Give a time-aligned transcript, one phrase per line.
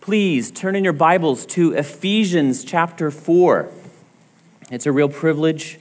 [0.00, 3.68] Please turn in your Bibles to Ephesians chapter 4.
[4.70, 5.78] It's a real privilege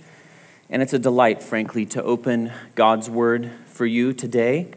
[0.69, 4.71] and it's a delight, frankly, to open God's Word for you today.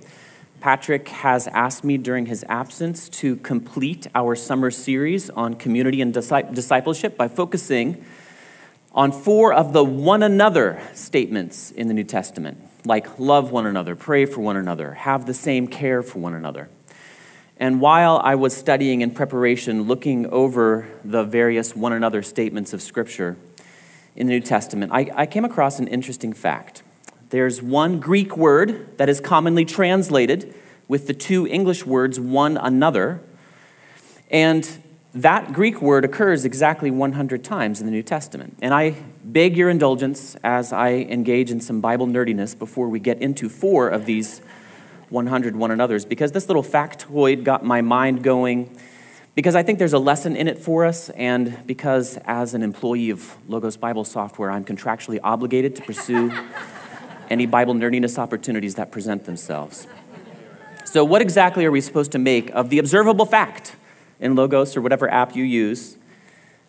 [0.61, 6.13] Patrick has asked me during his absence to complete our summer series on community and
[6.13, 8.05] discipleship by focusing
[8.93, 13.97] on four of the one another statements in the New Testament, like love one another,
[13.97, 16.69] pray for one another, have the same care for one another.
[17.61, 22.81] And while I was studying in preparation, looking over the various one another statements of
[22.81, 23.37] Scripture
[24.17, 26.83] in the New Testament, I, I came across an interesting fact.
[27.29, 30.55] There's one Greek word that is commonly translated
[30.89, 33.21] with the two English words one another.
[34.31, 34.67] And
[35.13, 38.57] that Greek word occurs exactly 100 times in the New Testament.
[38.63, 43.21] And I beg your indulgence as I engage in some Bible nerdiness before we get
[43.21, 44.41] into four of these
[45.11, 48.77] 100 one another's, because this little factoid got my mind going.
[49.35, 53.11] Because I think there's a lesson in it for us, and because as an employee
[53.11, 56.33] of Logos Bible Software, I'm contractually obligated to pursue
[57.31, 59.87] any Bible nerdiness opportunities that present themselves.
[60.85, 63.77] So, what exactly are we supposed to make of the observable fact
[64.19, 65.97] in Logos or whatever app you use,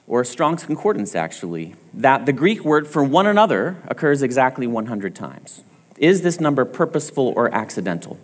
[0.07, 5.63] or Strong's Concordance actually, that the Greek word for one another occurs exactly 100 times?
[5.97, 8.19] Is this number purposeful or accidental?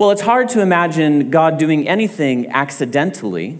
[0.00, 3.58] Well, it's hard to imagine God doing anything accidentally,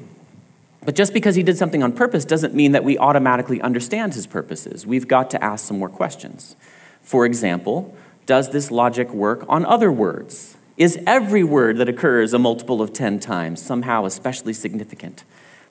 [0.82, 4.27] but just because he did something on purpose doesn't mean that we automatically understand his
[4.27, 4.86] purposes.
[4.86, 6.56] We've got to ask some more questions.
[7.02, 10.56] For example, does this logic work on other words?
[10.78, 15.25] Is every word that occurs a multiple of 10 times somehow especially significant?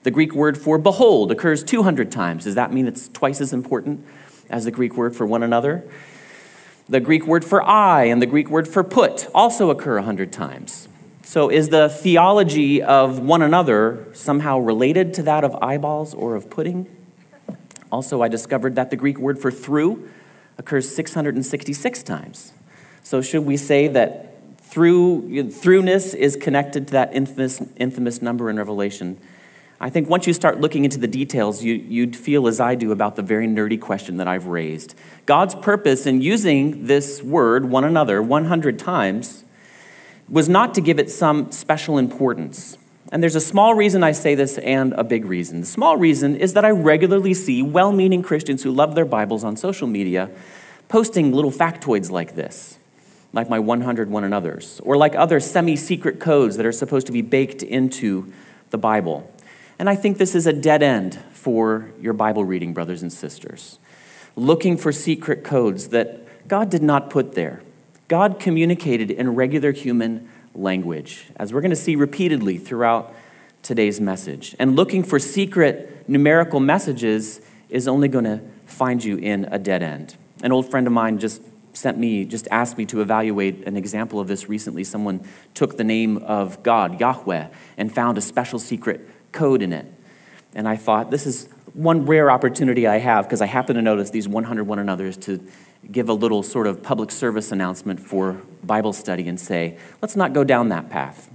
[0.03, 2.43] The Greek word for behold occurs 200 times.
[2.43, 4.05] Does that mean it's twice as important
[4.51, 5.83] as the Greek word for one another?
[6.89, 10.31] The Greek word for eye and the Greek word for put also occur a 100
[10.33, 10.87] times.
[11.21, 16.49] So, is the theology of one another somehow related to that of eyeballs or of
[16.49, 16.87] pudding?
[17.91, 20.09] Also, I discovered that the Greek word for through
[20.57, 22.53] occurs 666 times.
[23.03, 28.57] So, should we say that through, throughness is connected to that infamous, infamous number in
[28.57, 29.19] Revelation?
[29.81, 32.91] I think once you start looking into the details, you, you'd feel as I do
[32.91, 34.93] about the very nerdy question that I've raised.
[35.25, 39.45] God's purpose in using this word, one another, 100 times,
[40.27, 42.77] was not to give it some special importance.
[43.11, 45.61] And there's a small reason I say this and a big reason.
[45.61, 49.45] The small reason is that I regularly see well meaning Christians who love their Bibles
[49.45, 50.29] on social media
[50.89, 52.77] posting little factoids like this,
[53.31, 57.13] like my 100 one another's, or like other semi secret codes that are supposed to
[57.13, 58.31] be baked into
[58.71, 59.31] the Bible.
[59.79, 63.79] And I think this is a dead end for your Bible reading, brothers and sisters.
[64.35, 67.61] Looking for secret codes that God did not put there.
[68.09, 73.15] God communicated in regular human language, as we're going to see repeatedly throughout
[73.63, 74.53] today's message.
[74.59, 79.81] And looking for secret numerical messages is only going to find you in a dead
[79.81, 80.15] end.
[80.43, 81.41] An old friend of mine just
[81.71, 84.83] sent me, just asked me to evaluate an example of this recently.
[84.83, 87.47] Someone took the name of God, Yahweh,
[87.77, 89.85] and found a special secret code in it.
[90.53, 94.09] And I thought, this is one rare opportunity I have because I happen to notice
[94.09, 95.45] these 100 one another's to
[95.91, 100.33] give a little sort of public service announcement for Bible study and say, let's not
[100.33, 101.29] go down that path.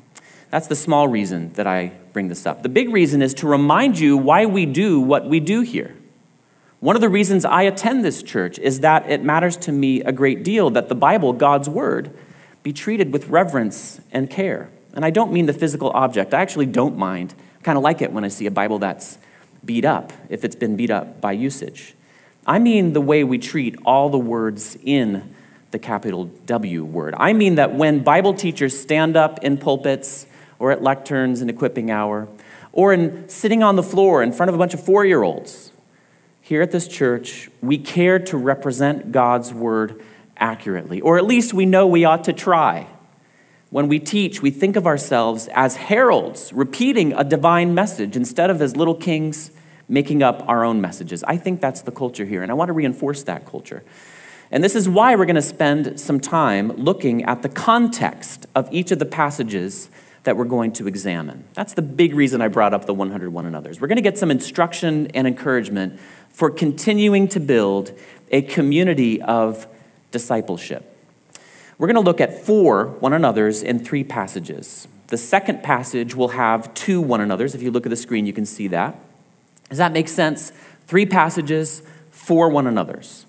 [0.51, 2.63] That's the small reason that I bring this up.
[2.63, 5.97] The big reason is to remind you why we do what we do here.
[6.81, 10.13] One of the reasons I attend this church is that it matters to me a
[10.13, 12.17] great deal that the Bible, God's Word,
[12.63, 14.71] be treated with reverence and care.
[14.93, 16.35] And I don't mean the physical object.
[16.35, 19.19] I actually don't mind kind of like it when I see a Bible that's
[19.65, 21.95] beat up, if it's been beat up by usage.
[22.47, 25.35] I mean the way we treat all the words in
[25.71, 27.15] the capital W word.
[27.17, 30.27] I mean that when Bible teachers stand up in pulpits
[30.59, 32.29] or at lecterns and equipping hour,
[32.73, 35.73] or in sitting on the floor in front of a bunch of four year olds,
[36.41, 40.03] here at this church, we care to represent God's word
[40.37, 42.87] accurately, or at least we know we ought to try.
[43.75, 48.63] When we teach, we think of ourselves as heralds, repeating a divine message instead of
[48.63, 49.51] as little kings
[49.89, 51.25] making up our own messages.
[51.25, 53.83] I think that's the culture here, and I want to reinforce that culture.
[54.53, 58.73] And this is why we're going to spend some time looking at the context of
[58.73, 59.91] each of the passages
[60.23, 61.43] that we're going to examine.
[61.55, 63.81] That's the big reason I brought up the 101 and others.
[63.81, 67.91] We're going to get some instruction and encouragement for continuing to build
[68.31, 69.67] a community of
[70.13, 70.94] discipleship.
[71.79, 74.87] We're going to look at four one another's in three passages.
[75.09, 77.55] The second passage will have two one another's.
[77.55, 78.97] If you look at the screen, you can see that.
[79.69, 80.53] Does that make sense?
[80.87, 83.27] Three passages, four one another's.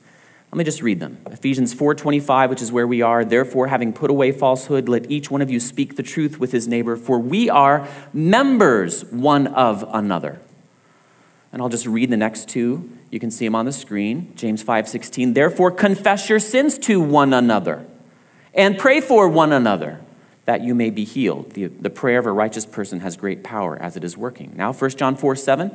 [0.52, 1.18] Let me just read them.
[1.30, 3.26] Ephesians 4:25, which is where we are.
[3.26, 6.68] Therefore, having put away falsehood, let each one of you speak the truth with his
[6.68, 10.40] neighbor, for we are members one of another.
[11.52, 12.90] And I'll just read the next two.
[13.10, 14.32] You can see them on the screen.
[14.36, 15.34] James 5:16.
[15.34, 17.86] Therefore, confess your sins to one another
[18.56, 20.00] and pray for one another
[20.46, 21.52] that you may be healed.
[21.52, 24.54] The, the prayer of a righteous person has great power as it is working.
[24.56, 25.72] Now, 1 John 4 7,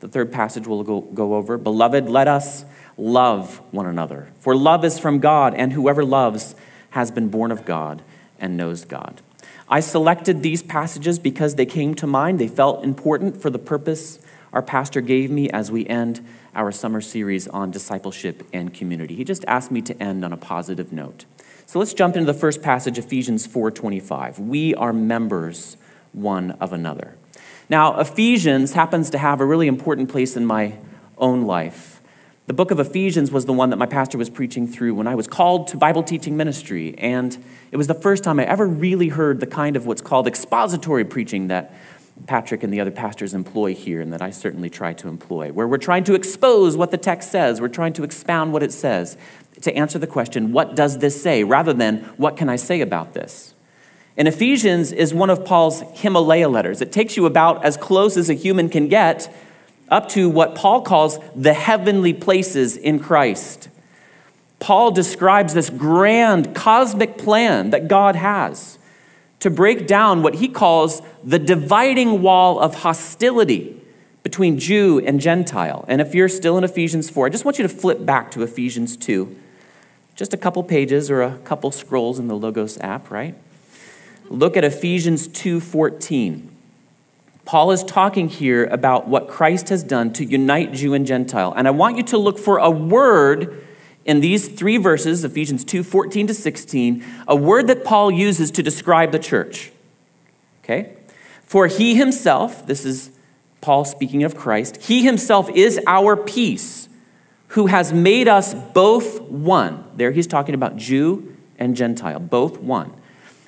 [0.00, 1.56] the third passage we'll go, go over.
[1.56, 2.64] Beloved, let us
[2.98, 4.28] love one another.
[4.40, 6.54] For love is from God, and whoever loves
[6.90, 8.02] has been born of God
[8.38, 9.20] and knows God.
[9.68, 12.38] I selected these passages because they came to mind.
[12.38, 14.18] They felt important for the purpose
[14.54, 19.16] our pastor gave me as we end our summer series on discipleship and community.
[19.16, 21.24] He just asked me to end on a positive note.
[21.66, 24.38] So let's jump into the first passage, Ephesians 4:25.
[24.38, 25.76] We are members
[26.12, 27.16] one of another.
[27.70, 30.74] Now, Ephesians happens to have a really important place in my
[31.16, 32.02] own life.
[32.46, 35.14] The book of Ephesians was the one that my pastor was preaching through when I
[35.14, 36.94] was called to Bible teaching ministry.
[36.98, 37.36] And
[37.72, 41.06] it was the first time I ever really heard the kind of what's called expository
[41.06, 41.74] preaching that
[42.26, 45.68] Patrick and the other pastors employ here, and that I certainly try to employ, where
[45.68, 49.16] we're trying to expose what the text says, we're trying to expound what it says,
[49.62, 53.14] to answer the question, what does this say, rather than what can I say about
[53.14, 53.54] this?
[54.16, 56.80] And Ephesians is one of Paul's Himalaya letters.
[56.80, 59.34] It takes you about as close as a human can get
[59.88, 63.68] up to what Paul calls the heavenly places in Christ.
[64.60, 68.78] Paul describes this grand cosmic plan that God has
[69.44, 73.78] to break down what he calls the dividing wall of hostility
[74.22, 75.84] between Jew and Gentile.
[75.86, 78.42] And if you're still in Ephesians 4, I just want you to flip back to
[78.42, 79.36] Ephesians 2.
[80.16, 83.34] Just a couple pages or a couple scrolls in the Logos app, right?
[84.30, 86.48] Look at Ephesians 2:14.
[87.44, 91.52] Paul is talking here about what Christ has done to unite Jew and Gentile.
[91.54, 93.62] And I want you to look for a word
[94.04, 98.62] in these three verses, Ephesians 2 14 to 16, a word that Paul uses to
[98.62, 99.72] describe the church.
[100.62, 100.96] Okay?
[101.42, 103.10] For he himself, this is
[103.60, 106.88] Paul speaking of Christ, he himself is our peace,
[107.48, 109.84] who has made us both one.
[109.96, 112.92] There he's talking about Jew and Gentile, both one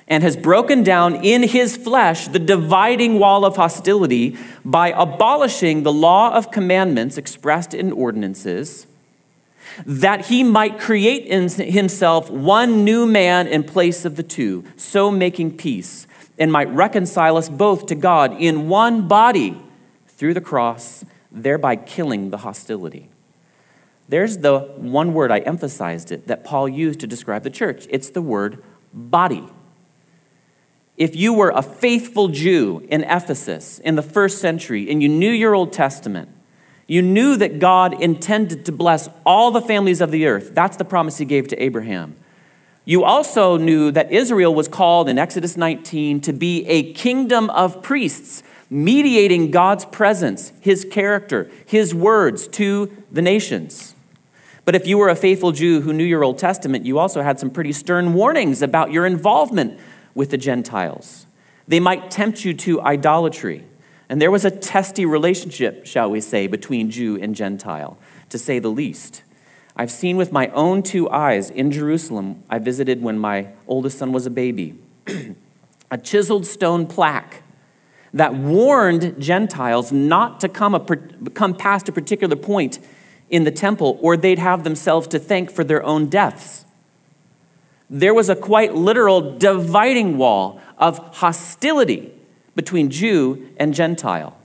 [0.07, 5.91] and has broken down in his flesh the dividing wall of hostility by abolishing the
[5.91, 8.87] law of commandments expressed in ordinances,
[9.85, 15.11] that he might create in himself one new man in place of the two, so
[15.11, 16.07] making peace,
[16.37, 19.61] and might reconcile us both to God in one body
[20.07, 23.09] through the cross, thereby killing the hostility.
[24.09, 27.85] There's the one word I emphasized it that Paul used to describe the church.
[27.89, 28.63] It's the word
[28.93, 29.47] body
[30.97, 35.31] if you were a faithful Jew in Ephesus in the first century and you knew
[35.31, 36.29] your Old Testament,
[36.87, 40.55] you knew that God intended to bless all the families of the earth.
[40.55, 42.15] That's the promise he gave to Abraham.
[42.85, 47.83] You also knew that Israel was called in Exodus 19 to be a kingdom of
[47.83, 53.93] priests, mediating God's presence, his character, his words to the nations.
[54.63, 57.39] But if you were a faithful Jew who knew your Old Testament, you also had
[57.39, 59.77] some pretty stern warnings about your involvement
[60.15, 61.25] with the Gentiles.
[61.67, 63.65] They might tempt you to idolatry.
[64.09, 67.97] And there was a testy relationship, shall we say, between Jew and Gentile,
[68.29, 69.23] to say the least.
[69.75, 74.11] I've seen with my own two eyes in Jerusalem, I visited when my oldest son
[74.11, 74.75] was a baby,
[75.91, 77.43] a chiseled stone plaque
[78.13, 80.79] that warned Gentiles not to come, a,
[81.31, 82.79] come past a particular point
[83.29, 86.65] in the temple, or they'd have themselves to thank for their own deaths
[87.89, 92.11] there was a quite literal dividing wall of hostility
[92.57, 94.35] between Jew and Gentile.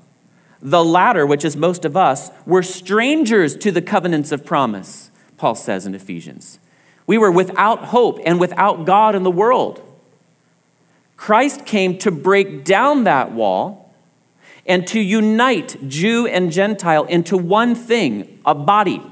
[0.60, 5.56] The latter, which is most of us, were strangers to the covenants of promise, Paul
[5.56, 6.60] says in Ephesians.
[7.08, 9.80] We were without hope and without God in the world.
[11.16, 13.92] Christ came to break down that wall
[14.66, 19.02] and to unite Jew and Gentile into one thing, a body.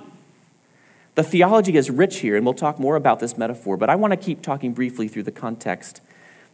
[1.16, 4.12] The theology is rich here, and we'll talk more about this metaphor, but I want
[4.12, 6.00] to keep talking briefly through the context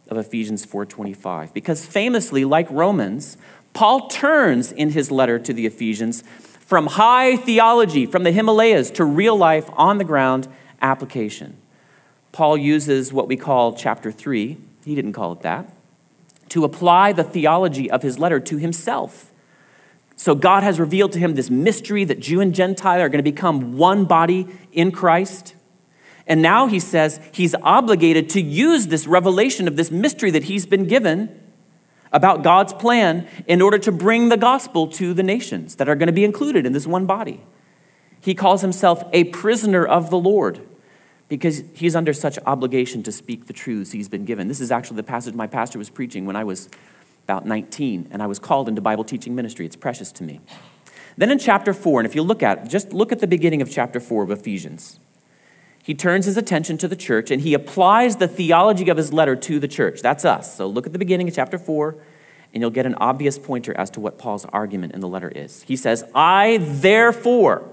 [0.09, 3.37] of Ephesians 4:25 because famously like Romans,
[3.73, 6.23] Paul turns in his letter to the Ephesians
[6.59, 10.47] from high theology from the Himalayas to real life on the ground
[10.81, 11.57] application.
[12.31, 15.71] Paul uses what we call chapter 3, he didn't call it that,
[16.49, 19.31] to apply the theology of his letter to himself.
[20.15, 23.31] So God has revealed to him this mystery that Jew and Gentile are going to
[23.31, 25.53] become one body in Christ.
[26.27, 30.65] And now he says he's obligated to use this revelation of this mystery that he's
[30.65, 31.41] been given
[32.11, 36.07] about God's plan in order to bring the gospel to the nations that are going
[36.07, 37.41] to be included in this one body.
[38.19, 40.67] He calls himself a prisoner of the Lord
[41.29, 44.47] because he's under such obligation to speak the truths he's been given.
[44.47, 46.69] This is actually the passage my pastor was preaching when I was
[47.23, 49.65] about 19 and I was called into Bible teaching ministry.
[49.65, 50.39] It's precious to me.
[51.17, 53.69] Then in chapter 4, and if you look at just look at the beginning of
[53.69, 54.99] chapter 4 of Ephesians.
[55.87, 59.37] He turns his attention to the church and he applies the theology of his letter
[59.37, 60.01] to the church.
[60.01, 60.53] That's us.
[60.53, 61.95] So look at the beginning of chapter 4
[62.53, 65.63] and you'll get an obvious pointer as to what Paul's argument in the letter is.
[65.63, 67.63] He says, "I therefore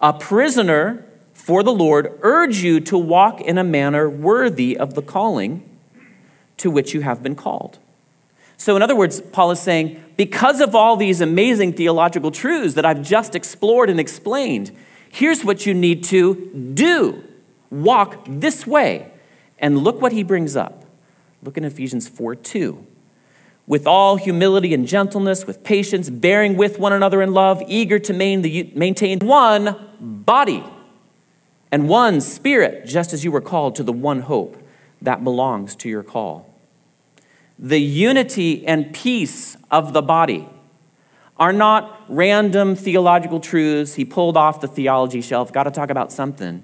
[0.00, 5.02] a prisoner for the Lord, urge you to walk in a manner worthy of the
[5.02, 5.62] calling
[6.56, 7.78] to which you have been called.
[8.56, 12.86] So, in other words, Paul is saying, because of all these amazing theological truths that
[12.86, 14.72] I've just explored and explained,
[15.10, 17.22] here's what you need to do
[17.70, 19.10] walk this way.
[19.58, 20.84] And look what he brings up.
[21.42, 22.86] Look in Ephesians 4 2
[23.66, 28.12] with all humility and gentleness, with patience, bearing with one another in love, eager to
[28.12, 30.64] maintain one body
[31.72, 34.56] and one spirit, just as you were called to the one hope
[35.02, 36.48] that belongs to your call.
[37.58, 40.48] The unity and peace of the body
[41.38, 46.12] are not random theological truths he pulled off the theology shelf, got to talk about
[46.12, 46.62] something.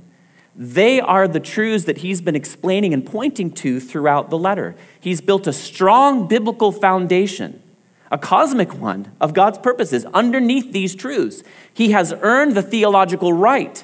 [0.55, 4.75] They are the truths that he's been explaining and pointing to throughout the letter.
[5.01, 7.63] He's built a strong biblical foundation,
[8.11, 11.43] a cosmic one of God's purposes underneath these truths.
[11.73, 13.83] He has earned the theological right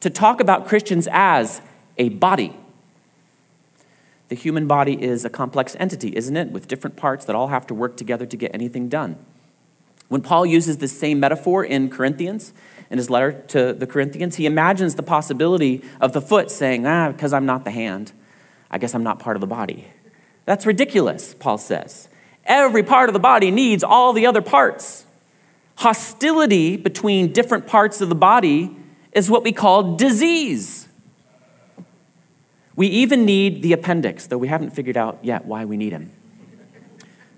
[0.00, 1.60] to talk about Christians as
[1.96, 2.56] a body.
[4.28, 6.50] The human body is a complex entity, isn't it?
[6.50, 9.16] With different parts that all have to work together to get anything done.
[10.08, 12.52] When Paul uses this same metaphor in Corinthians,
[12.90, 17.12] in his letter to the Corinthians, he imagines the possibility of the foot saying, Ah,
[17.12, 18.12] because I'm not the hand,
[18.70, 19.86] I guess I'm not part of the body.
[20.44, 22.08] That's ridiculous, Paul says.
[22.44, 25.06] Every part of the body needs all the other parts.
[25.76, 28.76] Hostility between different parts of the body
[29.12, 30.88] is what we call disease.
[32.76, 36.12] We even need the appendix, though we haven't figured out yet why we need him.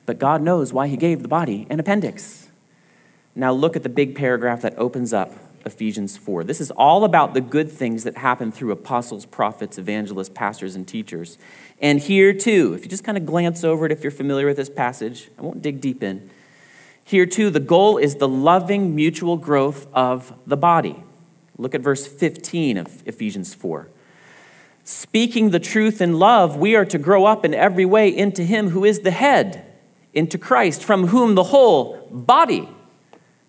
[0.06, 2.41] But God knows why he gave the body an appendix.
[3.35, 5.33] Now look at the big paragraph that opens up
[5.65, 6.45] Ephesians 4.
[6.45, 10.87] This is all about the good things that happen through apostles, prophets, evangelists, pastors, and
[10.87, 11.39] teachers.
[11.81, 14.57] And here too, if you just kind of glance over it, if you're familiar with
[14.57, 16.31] this passage, I won't dig deep in.
[17.05, 21.03] Here too, the goal is the loving mutual growth of the body.
[21.59, 23.89] Look at verse 15 of Ephesians 4.
[24.85, 28.71] Speaking the truth in love, we are to grow up in every way into Him
[28.71, 29.65] who is the head,
[30.12, 32.69] into Christ, from whom the whole body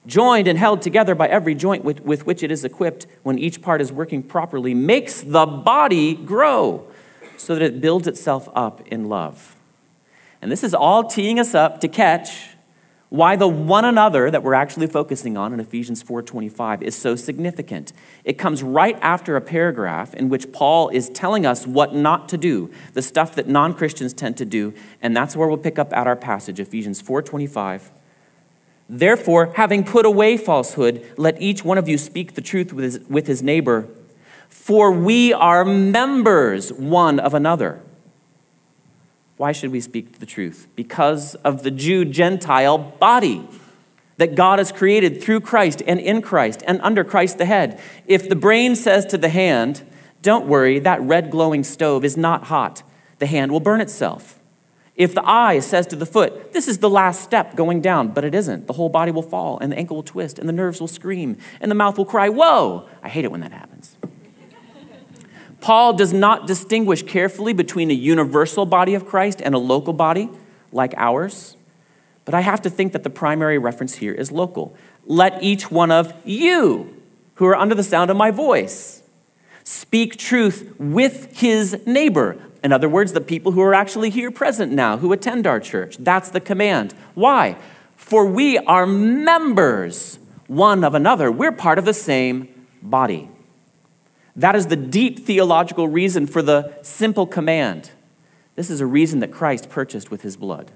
[0.06, 3.62] joined and held together by every joint with, with, which it is equipped when each
[3.62, 6.86] part is working properly, makes the body grow
[7.38, 9.56] so that it builds itself up in love.
[10.42, 12.50] And this is all teeing us up to catch
[13.14, 17.94] why the one another that we're actually focusing on in Ephesians 4:25 is so significant.
[18.24, 22.38] It comes right after a paragraph in which Paul is telling us what not to
[22.38, 26.08] do, the stuff that non-Christians tend to do, and that's where we'll pick up at
[26.08, 27.92] our passage Ephesians 4:25
[28.90, 33.00] Therefore, having put away falsehood, let each one of you speak the truth with his,
[33.10, 33.88] with his neighbor,
[34.50, 37.82] for we are members one of another.
[39.38, 40.68] Why should we speak the truth?
[40.76, 43.48] Because of the Jew Gentile body
[44.18, 47.82] that God has created through Christ and in Christ and under Christ the head.
[48.06, 49.84] If the brain says to the hand,
[50.22, 52.84] Don't worry, that red glowing stove is not hot,
[53.20, 54.40] the hand will burn itself.
[54.96, 58.24] If the eye says to the foot, This is the last step going down, but
[58.24, 60.80] it isn't, the whole body will fall, and the ankle will twist, and the nerves
[60.80, 62.88] will scream, and the mouth will cry, Whoa!
[63.02, 63.98] I hate it when that happens.
[65.62, 70.30] Paul does not distinguish carefully between a universal body of Christ and a local body
[70.74, 71.56] like ours,
[72.26, 74.76] but I have to think that the primary reference here is local.
[75.06, 77.02] Let each one of you
[77.36, 79.04] who are under the sound of my voice
[79.64, 82.38] speak truth with his neighbor.
[82.64, 85.98] In other words, the people who are actually here present now, who attend our church.
[85.98, 86.94] That's the command.
[87.14, 87.58] Why?
[87.96, 90.18] For we are members
[90.48, 91.32] one of another.
[91.32, 92.48] We're part of the same
[92.82, 93.30] body.
[94.36, 97.92] That is the deep theological reason for the simple command.
[98.56, 100.72] This is a reason that Christ purchased with his blood.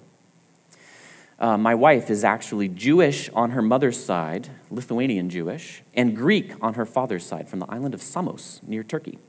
[1.39, 6.73] Uh, my wife is actually Jewish on her mother's side, Lithuanian Jewish, and Greek on
[6.73, 9.19] her father's side from the island of Samos near Turkey.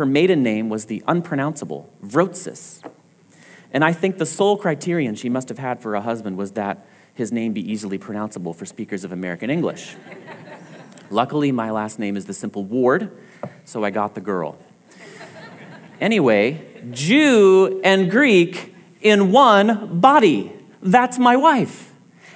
[0.00, 2.82] Her maiden name was the unpronounceable Vrotsis.
[3.70, 6.86] And I think the sole criterion she must have had for a husband was that
[7.12, 9.96] his name be easily pronounceable for speakers of American English.
[11.10, 13.10] Luckily, my last name is the simple Ward,
[13.66, 14.56] so I got the girl.
[16.00, 20.50] Anyway, Jew and Greek in one body.
[20.80, 21.92] That's my wife.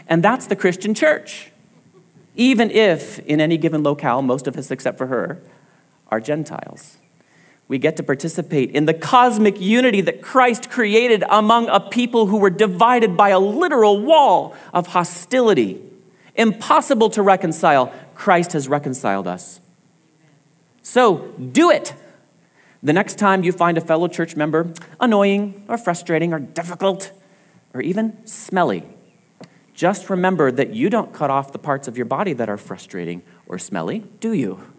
[0.06, 1.50] And that's the Christian church.
[2.36, 5.40] even if in any given locale, most of us except for her
[6.08, 6.98] are Gentiles.
[7.66, 12.36] We get to participate in the cosmic unity that Christ created among a people who
[12.36, 15.80] were divided by a literal wall of hostility.
[16.34, 17.92] Impossible to reconcile.
[18.14, 19.60] Christ has reconciled us.
[20.82, 21.94] So do it.
[22.82, 27.12] The next time you find a fellow church member annoying or frustrating or difficult
[27.72, 28.84] or even smelly,
[29.72, 33.22] just remember that you don't cut off the parts of your body that are frustrating
[33.46, 34.73] or smelly, do you?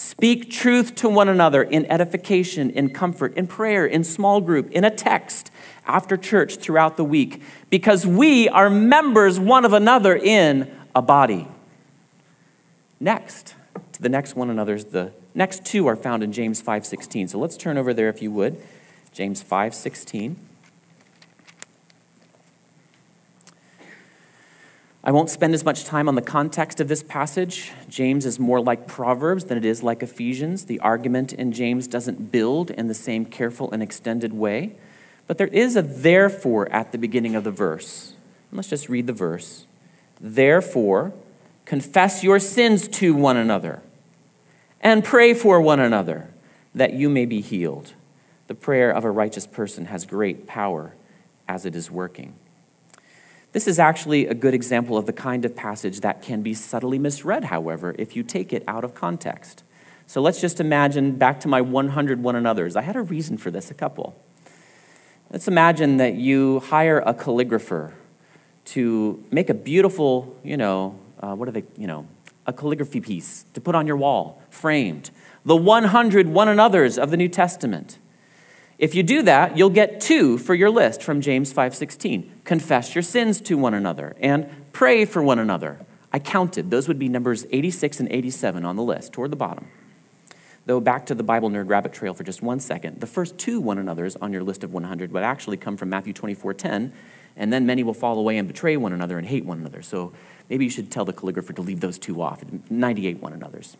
[0.00, 4.84] Speak truth to one another in edification, in comfort, in prayer, in small group, in
[4.84, 5.50] a text,
[5.88, 11.48] after church throughout the week, because we are members one of another in a body.
[13.00, 13.56] Next,
[13.94, 17.26] to the next one another's, the next two are found in James 5:16.
[17.26, 18.62] So let's turn over there if you would.
[19.10, 20.36] James 5:16.
[25.04, 27.72] I won't spend as much time on the context of this passage.
[27.88, 30.64] James is more like Proverbs than it is like Ephesians.
[30.64, 34.72] The argument in James doesn't build in the same careful and extended way.
[35.28, 38.14] But there is a therefore at the beginning of the verse.
[38.52, 39.66] Let's just read the verse.
[40.20, 41.12] Therefore,
[41.64, 43.82] confess your sins to one another
[44.80, 46.28] and pray for one another
[46.74, 47.92] that you may be healed.
[48.48, 50.94] The prayer of a righteous person has great power
[51.46, 52.34] as it is working.
[53.52, 56.98] This is actually a good example of the kind of passage that can be subtly
[56.98, 59.64] misread, however, if you take it out of context.
[60.06, 62.76] So let's just imagine back to my 100 one another's.
[62.76, 64.22] I had a reason for this, a couple.
[65.30, 67.92] Let's imagine that you hire a calligrapher
[68.66, 72.06] to make a beautiful, you know, uh, what are they, you know,
[72.46, 75.10] a calligraphy piece to put on your wall, framed.
[75.44, 77.98] The 100 one another's of the New Testament.
[78.78, 82.30] If you do that, you'll get two for your list from James 5:16.
[82.44, 85.78] Confess your sins to one another and pray for one another.
[86.12, 86.70] I counted.
[86.70, 89.66] Those would be numbers 86 and 87 on the list toward the bottom.
[90.66, 93.00] Though back to the Bible nerd rabbit trail for just one second.
[93.00, 96.12] The first two one another's on your list of 100 would actually come from Matthew
[96.12, 96.92] 24:10,
[97.36, 99.82] and then many will fall away and betray one another and hate one another.
[99.82, 100.12] So
[100.48, 102.44] maybe you should tell the calligrapher to leave those two off.
[102.70, 103.76] 98 one another's.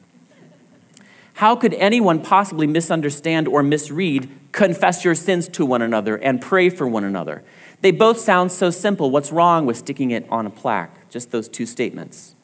[1.38, 6.68] How could anyone possibly misunderstand or misread confess your sins to one another and pray
[6.68, 7.44] for one another?
[7.80, 9.12] They both sound so simple.
[9.12, 11.08] What's wrong with sticking it on a plaque?
[11.10, 12.34] Just those two statements.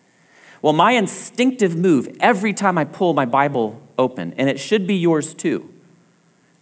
[0.62, 4.94] Well, my instinctive move every time I pull my Bible open, and it should be
[4.94, 5.68] yours too.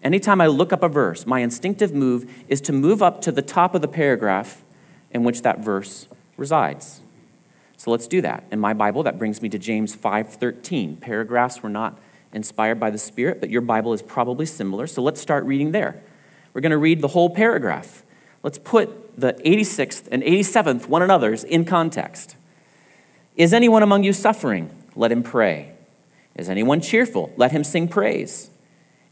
[0.02, 3.42] Anytime I look up a verse, my instinctive move is to move up to the
[3.42, 4.64] top of the paragraph
[5.10, 7.02] in which that verse resides.
[7.76, 8.44] So let's do that.
[8.50, 10.96] In my Bible, that brings me to James 5:13.
[10.96, 11.98] Paragraphs were not
[12.32, 14.86] inspired by the Spirit, but your Bible is probably similar.
[14.86, 16.02] So let's start reading there.
[16.54, 18.02] We're going to read the whole paragraph.
[18.42, 22.36] Let's put the 86th and 87th one another's in context.
[23.36, 24.70] Is anyone among you suffering?
[24.94, 25.74] Let him pray.
[26.34, 27.32] Is anyone cheerful?
[27.36, 28.50] Let him sing praise.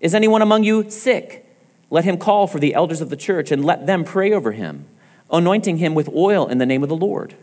[0.01, 1.47] Is anyone among you sick?
[1.91, 4.87] Let him call for the elders of the church and let them pray over him,
[5.31, 7.35] anointing him with oil in the name of the Lord.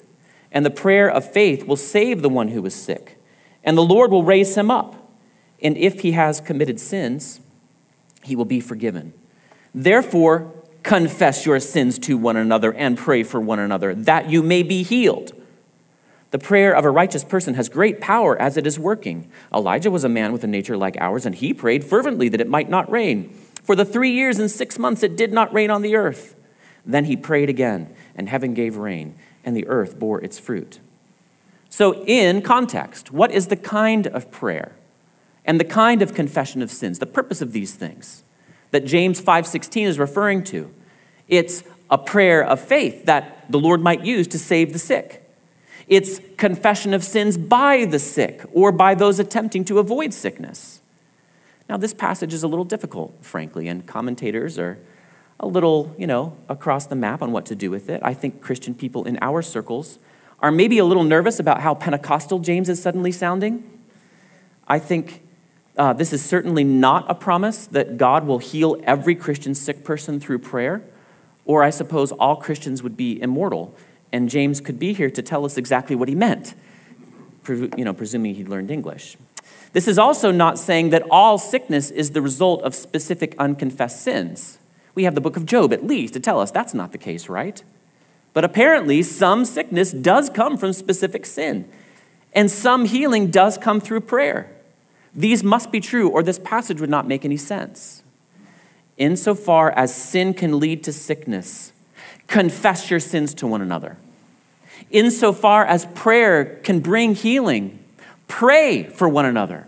[0.51, 3.21] And the prayer of faith will save the one who is sick,
[3.63, 5.06] and the Lord will raise him up.
[5.61, 7.39] And if he has committed sins,
[8.23, 9.13] he will be forgiven.
[9.73, 14.63] Therefore, confess your sins to one another and pray for one another, that you may
[14.63, 15.33] be healed.
[16.31, 19.29] The prayer of a righteous person has great power as it is working.
[19.53, 22.49] Elijah was a man with a nature like ours, and he prayed fervently that it
[22.49, 23.29] might not rain.
[23.63, 26.35] For the three years and six months it did not rain on the earth.
[26.85, 30.79] Then he prayed again, and heaven gave rain, and the earth bore its fruit.
[31.69, 34.73] So, in context, what is the kind of prayer
[35.47, 38.23] and the kind of confession of sins, the purpose of these things
[38.71, 40.69] that James 5:16 is referring to.
[41.27, 45.23] It's a prayer of faith that the Lord might use to save the sick.
[45.87, 50.81] It's confession of sins by the sick or by those attempting to avoid sickness.
[51.69, 54.77] Now, this passage is a little difficult, frankly, and commentators are
[55.39, 58.01] a little, you know, across the map on what to do with it.
[58.03, 59.97] I think Christian people in our circles
[60.41, 63.63] are maybe a little nervous about how Pentecostal James is suddenly sounding.
[64.67, 65.21] I think
[65.77, 70.19] uh, this is certainly not a promise that God will heal every Christian sick person
[70.19, 70.81] through prayer,
[71.45, 73.75] or I suppose all Christians would be immortal.
[74.11, 76.55] And James could be here to tell us exactly what he meant,
[77.47, 79.17] you know, presuming he learned English.
[79.73, 84.57] This is also not saying that all sickness is the result of specific unconfessed sins.
[84.95, 87.29] We have the book of Job, at least, to tell us that's not the case,
[87.29, 87.61] right?
[88.33, 91.69] But apparently, some sickness does come from specific sin,
[92.33, 94.56] and some healing does come through prayer.
[95.17, 98.03] These must be true, or this passage would not make any sense.
[98.97, 101.73] Insofar as sin can lead to sickness,
[102.27, 103.97] confess your sins to one another.
[104.91, 107.83] Insofar as prayer can bring healing,
[108.27, 109.67] pray for one another.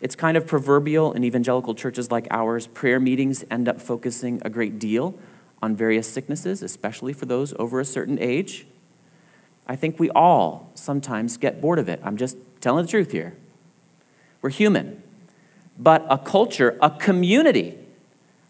[0.00, 2.66] It's kind of proverbial in evangelical churches like ours.
[2.66, 5.14] Prayer meetings end up focusing a great deal
[5.62, 8.66] on various sicknesses, especially for those over a certain age.
[9.66, 12.00] I think we all sometimes get bored of it.
[12.02, 13.34] I'm just telling the truth here.
[14.44, 15.02] We're human.
[15.78, 17.78] But a culture, a community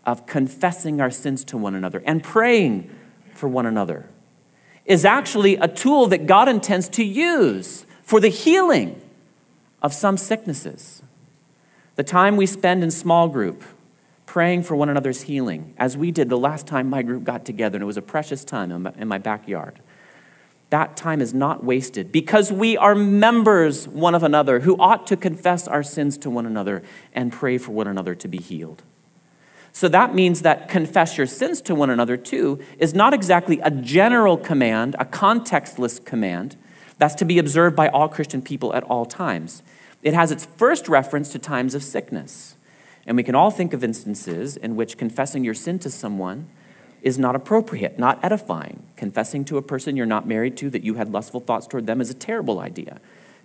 [0.05, 2.91] of confessing our sins to one another and praying
[3.33, 4.09] for one another
[4.85, 9.01] is actually a tool that God intends to use for the healing
[9.83, 11.01] of some sicknesses.
[11.95, 13.63] The time we spend in small group
[14.27, 17.77] praying for one another's healing, as we did the last time my group got together,
[17.77, 19.79] and it was a precious time in my, backyard.
[20.71, 25.17] That time is not wasted because we are members one of another who ought to
[25.17, 28.83] confess our sins to one another and pray for one another to be healed.
[29.73, 33.71] So that means that confess your sins to one another too is not exactly a
[33.71, 36.57] general command, a contextless command
[36.99, 39.63] that's to be observed by all Christian people at all times.
[40.03, 42.55] It has its first reference to times of sickness.
[43.07, 46.49] And we can all think of instances in which confessing your sin to someone
[47.05, 48.83] is not appropriate, not edifying.
[48.97, 52.01] Confessing to a person you're not married to that you had lustful thoughts toward them
[52.01, 53.01] is a terrible idea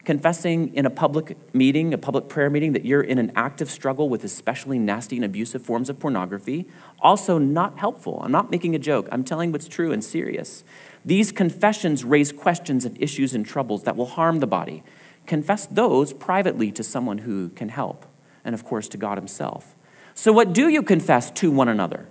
[0.05, 4.09] confessing in a public meeting, a public prayer meeting, that you're in an active struggle
[4.09, 6.67] with especially nasty and abusive forms of pornography,
[6.99, 8.19] also not helpful.
[8.23, 10.63] I'm not making a joke, I'm telling what's true and serious.
[11.05, 14.83] These confessions raise questions and issues and troubles that will harm the body.
[15.25, 18.05] Confess those privately to someone who can help,
[18.43, 19.75] and of course to God Himself.
[20.15, 22.07] So, what do you confess to one another?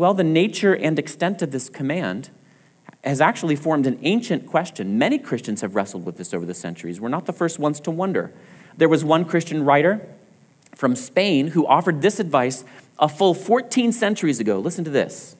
[0.00, 2.30] Well, the nature and extent of this command
[3.04, 4.96] has actually formed an ancient question.
[4.96, 6.98] Many Christians have wrestled with this over the centuries.
[6.98, 8.32] We're not the first ones to wonder.
[8.74, 10.08] There was one Christian writer
[10.74, 12.64] from Spain who offered this advice
[12.98, 14.58] a full 14 centuries ago.
[14.58, 15.36] Listen to this.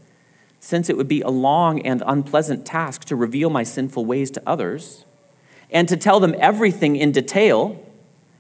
[0.59, 4.43] Since it would be a long and unpleasant task to reveal my sinful ways to
[4.47, 5.07] others
[5.71, 7.83] and to tell them everything in detail,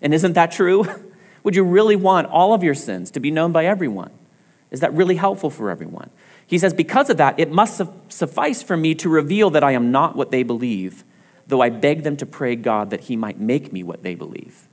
[0.02, 0.84] and isn't that true?
[1.44, 4.10] Would you really want all of your sins to be known by everyone?
[4.70, 6.10] Is that really helpful for everyone?
[6.46, 9.90] He says, Because of that, it must suffice for me to reveal that I am
[9.90, 11.04] not what they believe,
[11.46, 14.68] though I beg them to pray God that He might make me what they believe.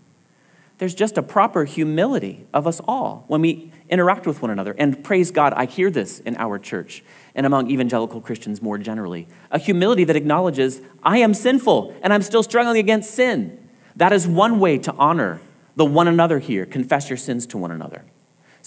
[0.77, 4.75] There's just a proper humility of us all when we interact with one another.
[4.77, 9.27] And praise God, I hear this in our church and among evangelical Christians more generally.
[9.49, 13.57] A humility that acknowledges, I am sinful and I'm still struggling against sin.
[13.95, 15.41] That is one way to honor
[15.75, 16.67] the one another here.
[16.67, 18.05] Confess your sins to one another.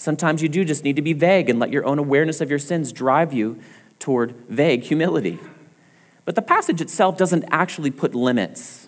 [0.01, 2.57] Sometimes you do just need to be vague and let your own awareness of your
[2.57, 3.61] sins drive you
[3.99, 5.37] toward vague humility.
[6.25, 8.87] But the passage itself doesn't actually put limits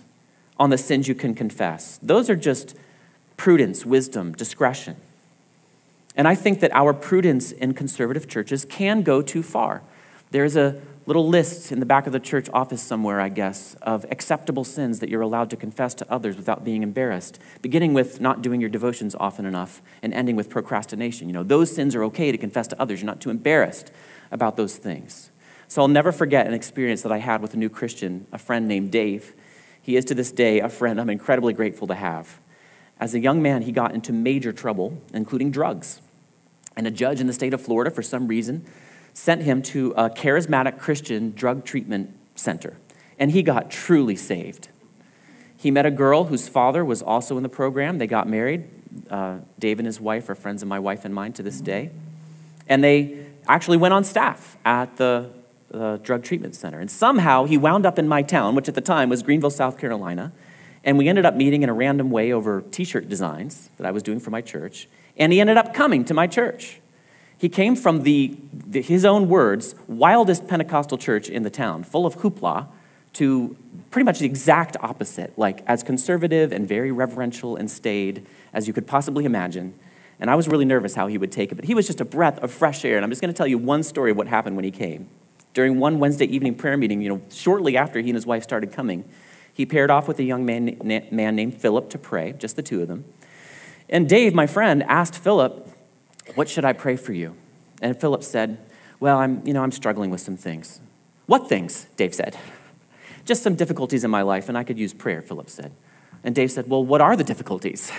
[0.58, 2.00] on the sins you can confess.
[2.02, 2.76] Those are just
[3.38, 4.96] prudence, wisdom, discretion.
[6.16, 9.84] And I think that our prudence in conservative churches can go too far.
[10.32, 14.06] There's a little list in the back of the church office somewhere, I guess, of
[14.10, 18.42] acceptable sins that you're allowed to confess to others without being embarrassed, beginning with not
[18.42, 21.28] doing your devotions often enough and ending with procrastination.
[21.28, 23.02] You know, those sins are okay to confess to others.
[23.02, 23.92] You're not too embarrassed
[24.32, 25.30] about those things.
[25.68, 28.68] So I'll never forget an experience that I had with a new Christian, a friend
[28.68, 29.34] named Dave.
[29.82, 32.40] He is to this day a friend I'm incredibly grateful to have.
[33.00, 36.02] As a young man, he got into major trouble, including drugs.
[36.78, 38.66] And a judge in the state of Florida, for some reason,
[39.14, 42.78] sent him to a charismatic Christian drug treatment center,
[43.20, 44.70] and he got truly saved.
[45.64, 47.98] He met a girl whose father was also in the program.
[47.98, 48.68] They got married.
[49.10, 51.90] Uh, Dave and his wife are friends of my wife and mine to this day.
[52.68, 55.30] And they actually went on staff at the
[55.74, 56.82] uh, drug treatment center.
[56.82, 59.78] And somehow he wound up in my town, which at the time was Greenville, South
[59.78, 60.34] Carolina.
[60.84, 63.92] And we ended up meeting in a random way over t shirt designs that I
[63.92, 64.90] was doing for my church.
[65.16, 66.82] And he ended up coming to my church.
[67.44, 72.06] He came from the, the, his own words, wildest Pentecostal church in the town, full
[72.06, 72.68] of hoopla,
[73.16, 73.58] to
[73.92, 78.72] pretty much the exact opposite, like as conservative and very reverential and staid as you
[78.72, 79.78] could possibly imagine.
[80.22, 82.06] And I was really nervous how he would take it, but he was just a
[82.06, 82.96] breath of fresh air.
[82.96, 85.10] And I'm just going to tell you one story of what happened when he came.
[85.54, 88.72] During one Wednesday evening prayer meeting, you know, shortly after he and his wife started
[88.72, 89.04] coming,
[89.54, 92.82] he paired off with a young man, man named Philip to pray, just the two
[92.82, 93.04] of them.
[93.90, 95.68] And Dave, my friend, asked Philip,
[96.36, 97.36] what should I pray for you?
[97.82, 98.58] And Philip said,
[99.00, 100.80] Well, I'm, you know, I'm struggling with some things.
[101.26, 101.88] What things?
[101.98, 102.38] Dave said.
[103.26, 105.72] Just some difficulties in my life, and I could use prayer, Philip said.
[106.24, 107.92] And Dave said, Well, what are the difficulties?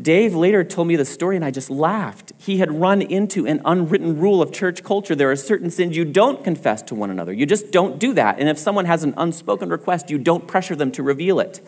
[0.00, 2.32] Dave later told me the story, and I just laughed.
[2.38, 5.16] He had run into an unwritten rule of church culture.
[5.16, 7.32] There are certain sins you don't confess to one another.
[7.32, 8.38] You just don't do that.
[8.38, 11.60] And if someone has an unspoken request, you don't pressure them to reveal it.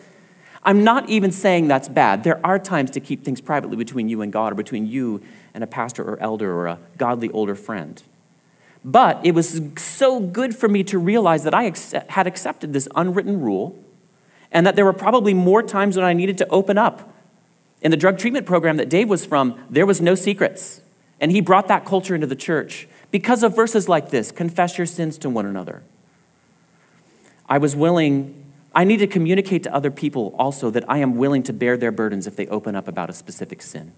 [0.63, 2.23] I'm not even saying that's bad.
[2.23, 5.21] There are times to keep things privately between you and God or between you
[5.53, 8.01] and a pastor or elder or a godly older friend.
[8.83, 11.71] But it was so good for me to realize that I
[12.09, 13.77] had accepted this unwritten rule
[14.51, 17.13] and that there were probably more times when I needed to open up.
[17.81, 20.81] In the drug treatment program that Dave was from, there was no secrets.
[21.19, 24.87] And he brought that culture into the church because of verses like this confess your
[24.87, 25.83] sins to one another.
[27.47, 28.40] I was willing,
[28.73, 31.91] I need to communicate to other people also that I am willing to bear their
[31.91, 33.91] burdens if they open up about a specific sin.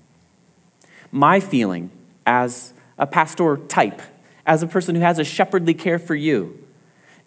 [1.12, 1.92] My feeling
[2.26, 4.02] as a pastor type,
[4.46, 6.60] as a person who has a shepherdly care for you,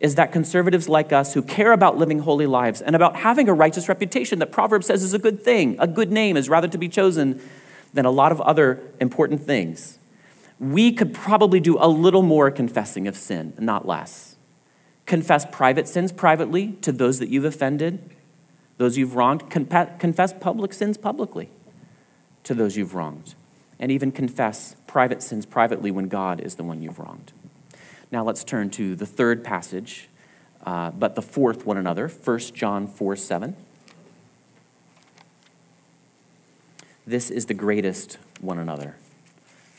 [0.01, 3.55] is that conservatives like us who care about living holy lives and about having a
[3.55, 6.79] righteous reputation that Proverbs says is a good thing, a good name is rather to
[6.79, 7.41] be chosen
[7.95, 9.99] than a lot of other important things.
[10.59, 14.36] We could probably do a little more confessing of sin, not less.
[15.07, 18.11] Confess private sins privately to those that you've offended,
[18.77, 19.49] those you've wronged.
[19.49, 21.49] Confess public sins publicly
[22.43, 23.35] to those you've wronged.
[23.79, 27.33] And even confess private sins privately when God is the one you've wronged.
[28.11, 30.09] Now let's turn to the third passage,
[30.65, 33.57] uh, but the fourth one another, 1 John 4 7.
[37.07, 38.97] This is the greatest one another.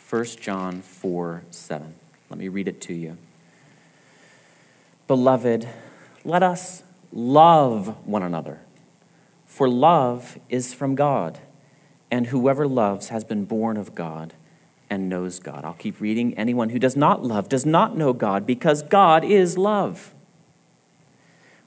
[0.10, 1.94] 1 John 4 7.
[2.30, 3.18] Let me read it to you.
[5.08, 5.68] Beloved,
[6.26, 8.60] let us love one another,
[9.46, 11.40] for love is from God,
[12.12, 14.34] and whoever loves has been born of God
[14.90, 15.64] and knows God.
[15.64, 16.38] I'll keep reading.
[16.38, 20.14] Anyone who does not love does not know God, because God is love.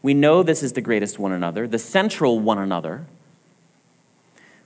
[0.03, 3.07] We know this is the greatest one another, the central one another.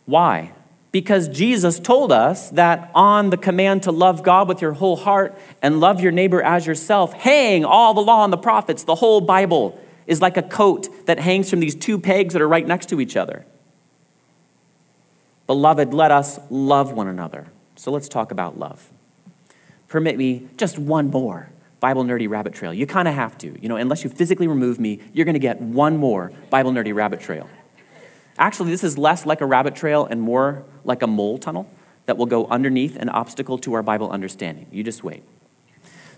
[0.05, 0.53] Why?
[0.95, 5.37] Because Jesus told us that on the command to love God with your whole heart
[5.61, 9.21] and love your neighbor as yourself, hang all the law and the prophets, the whole
[9.21, 9.77] Bible
[10.07, 13.01] is like a coat that hangs from these two pegs that are right next to
[13.01, 13.45] each other.
[15.49, 17.49] Beloved, let us love one another.
[17.75, 18.89] So let's talk about love.
[19.89, 22.73] Permit me just one more Bible nerdy rabbit trail.
[22.73, 23.61] You kind of have to.
[23.61, 26.95] You know, unless you physically remove me, you're going to get one more Bible nerdy
[26.95, 27.49] rabbit trail.
[28.39, 31.69] Actually, this is less like a rabbit trail and more like a mole tunnel
[32.07, 34.67] that will go underneath an obstacle to our Bible understanding.
[34.71, 35.23] You just wait.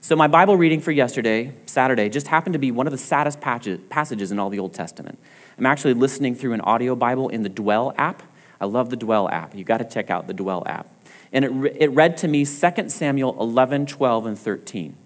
[0.01, 3.41] So, my Bible reading for yesterday, Saturday, just happened to be one of the saddest
[3.41, 5.19] passages in all the Old Testament.
[5.59, 8.23] I'm actually listening through an audio Bible in the Dwell app.
[8.61, 9.55] I love the Dwell app.
[9.55, 10.89] You got to check out the Dwell app.
[11.33, 14.97] And it, re- it read to me 2 Samuel 11, 12, and 13,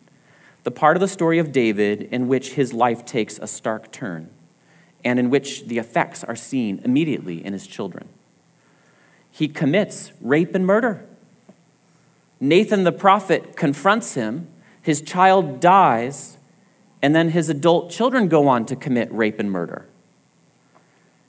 [0.64, 4.29] the part of the story of David in which his life takes a stark turn
[5.05, 8.09] and in which the effects are seen immediately in his children.
[9.31, 11.07] He commits rape and murder.
[12.40, 14.49] Nathan the prophet confronts him,
[14.81, 16.38] his child dies,
[17.03, 19.87] and then his adult children go on to commit rape and murder.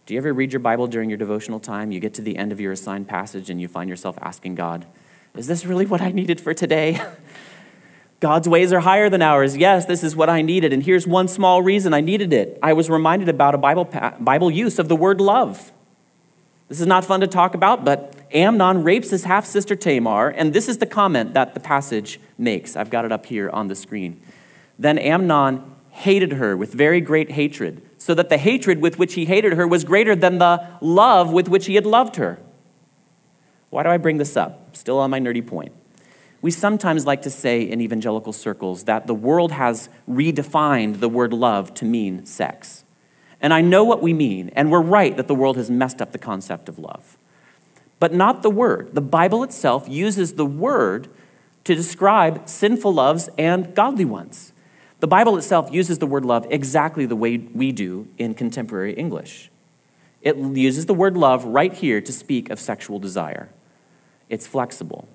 [0.05, 1.91] Do you ever read your Bible during your devotional time?
[1.91, 4.85] You get to the end of your assigned passage and you find yourself asking God,
[5.35, 7.01] Is this really what I needed for today?
[8.19, 9.57] God's ways are higher than ours.
[9.57, 10.73] Yes, this is what I needed.
[10.73, 12.59] And here's one small reason I needed it.
[12.61, 13.85] I was reminded about a Bible,
[14.19, 15.71] Bible use of the word love.
[16.71, 20.53] This is not fun to talk about, but Amnon rapes his half sister Tamar, and
[20.53, 22.77] this is the comment that the passage makes.
[22.77, 24.21] I've got it up here on the screen.
[24.79, 29.25] Then Amnon hated her with very great hatred, so that the hatred with which he
[29.25, 32.39] hated her was greater than the love with which he had loved her.
[33.69, 34.73] Why do I bring this up?
[34.73, 35.73] Still on my nerdy point.
[36.41, 41.33] We sometimes like to say in evangelical circles that the world has redefined the word
[41.33, 42.85] love to mean sex.
[43.41, 46.11] And I know what we mean, and we're right that the world has messed up
[46.11, 47.17] the concept of love.
[47.99, 48.93] But not the word.
[48.93, 51.07] The Bible itself uses the word
[51.63, 54.53] to describe sinful loves and godly ones.
[54.99, 59.49] The Bible itself uses the word love exactly the way we do in contemporary English.
[60.21, 63.49] It uses the word love right here to speak of sexual desire.
[64.29, 65.07] It's flexible.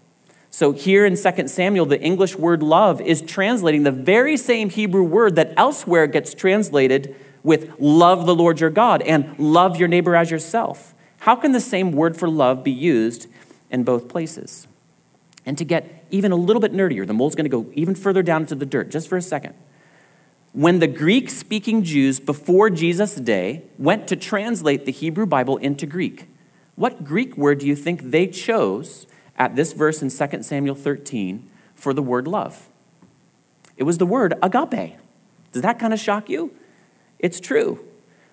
[0.50, 5.02] So, here in 2 Samuel, the English word love is translating the very same Hebrew
[5.02, 7.14] word that elsewhere gets translated
[7.46, 10.92] with love the Lord your God and love your neighbor as yourself.
[11.20, 13.28] How can the same word for love be used
[13.70, 14.66] in both places?
[15.46, 18.22] And to get even a little bit nerdier, the mole's going to go even further
[18.22, 19.54] down into the dirt just for a second.
[20.52, 25.86] When the Greek speaking Jews before Jesus' day went to translate the Hebrew Bible into
[25.86, 26.28] Greek,
[26.74, 29.06] what Greek word do you think they chose
[29.36, 32.68] at this verse in 2 Samuel 13 for the word love.
[33.76, 34.96] It was the word agape.
[35.52, 36.52] Does that kind of shock you?
[37.18, 37.84] It's true.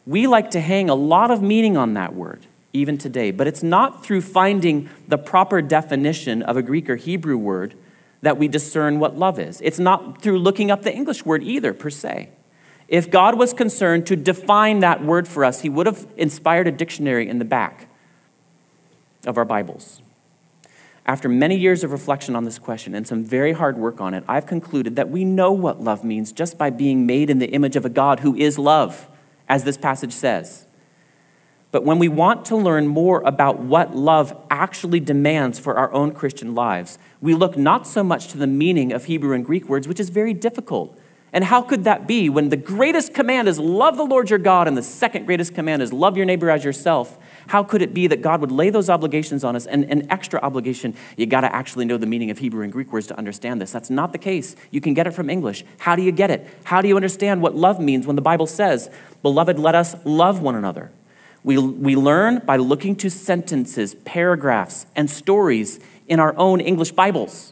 [0.06, 3.64] We like to hang a lot of meaning on that word, even today, but it's
[3.64, 7.76] not through finding the proper definition of a Greek or Hebrew word
[8.22, 9.60] that we discern what love is.
[9.62, 12.30] It's not through looking up the English word either, per se.
[12.88, 16.72] If God was concerned to define that word for us, He would have inspired a
[16.72, 17.88] dictionary in the back
[19.26, 20.03] of our Bibles.
[21.06, 24.24] After many years of reflection on this question and some very hard work on it,
[24.28, 27.76] I've concluded that we know what love means just by being made in the image
[27.76, 29.10] of a God who is love,
[29.50, 30.66] as this passage says.
[31.72, 36.14] But when we want to learn more about what love actually demands for our own
[36.14, 39.88] Christian lives, we look not so much to the meaning of Hebrew and Greek words,
[39.88, 40.98] which is very difficult.
[41.34, 44.68] And how could that be when the greatest command is love the Lord your God
[44.68, 47.18] and the second greatest command is love your neighbor as yourself?
[47.48, 50.40] How could it be that God would lay those obligations on us and an extra
[50.42, 50.96] obligation?
[51.18, 53.72] You got to actually know the meaning of Hebrew and Greek words to understand this.
[53.72, 54.56] That's not the case.
[54.72, 55.64] You can get it from English.
[55.80, 56.48] How do you get it?
[56.64, 58.90] How do you understand what love means when the Bible says,
[59.22, 60.92] Beloved, let us love one another?
[61.44, 67.52] We, we learn by looking to sentences, paragraphs, and stories in our own English Bibles.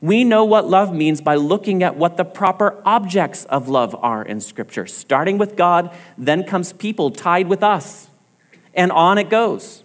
[0.00, 4.22] We know what love means by looking at what the proper objects of love are
[4.22, 4.86] in Scripture.
[4.86, 8.08] Starting with God, then comes people tied with us
[8.76, 9.82] and on it goes.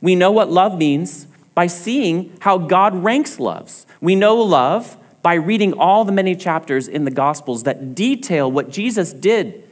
[0.00, 3.86] We know what love means by seeing how God ranks loves.
[4.00, 8.70] We know love by reading all the many chapters in the Gospels that detail what
[8.70, 9.64] Jesus did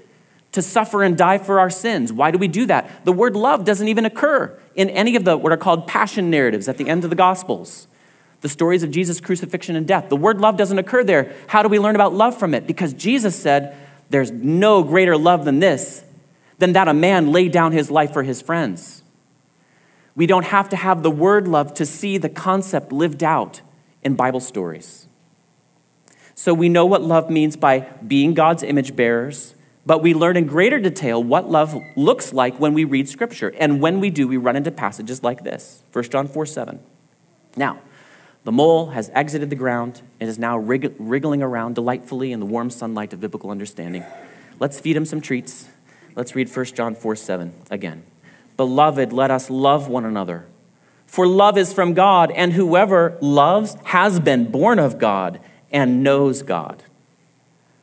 [0.52, 2.12] to suffer and die for our sins.
[2.12, 3.04] Why do we do that?
[3.04, 6.68] The word love doesn't even occur in any of the what are called passion narratives
[6.68, 7.86] at the end of the Gospels.
[8.40, 10.08] The stories of Jesus' crucifixion and death.
[10.08, 11.34] The word love doesn't occur there.
[11.48, 12.66] How do we learn about love from it?
[12.66, 13.76] Because Jesus said,
[14.10, 16.04] There's no greater love than this
[16.58, 19.02] than that a man laid down his life for his friends.
[20.14, 23.60] We don't have to have the word love to see the concept lived out
[24.02, 25.06] in Bible stories.
[26.34, 29.54] So we know what love means by being God's image bearers,
[29.86, 33.54] but we learn in greater detail what love looks like when we read Scripture.
[33.58, 36.80] And when we do, we run into passages like this 1 John 4 7.
[37.56, 37.80] Now,
[38.44, 42.70] the mole has exited the ground and is now wriggling around delightfully in the warm
[42.70, 44.04] sunlight of biblical understanding.
[44.60, 45.68] Let's feed him some treats
[46.18, 48.02] Let's read 1 John 4 7 again.
[48.56, 50.46] Beloved, let us love one another.
[51.06, 55.38] For love is from God, and whoever loves has been born of God
[55.70, 56.82] and knows God.